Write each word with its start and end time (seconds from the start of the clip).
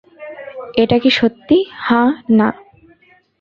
এটা 0.73 0.97
কি 1.03 1.09
সত্যি, 1.19 1.57
হা-না? 1.85 2.47